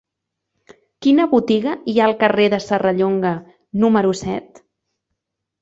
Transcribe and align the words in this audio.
Quina 1.05 1.27
botiga 1.33 1.75
hi 1.93 1.95
ha 1.99 2.07
al 2.11 2.15
carrer 2.23 2.49
de 2.55 2.61
Serrallonga 2.69 3.35
número 3.85 4.15
set? 4.23 4.63